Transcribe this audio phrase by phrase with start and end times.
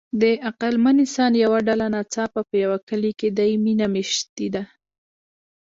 [0.21, 4.63] د عقلمن انسان یوه ډله ناڅاپه په یوه کلي کې دایمي نه مېشتېده.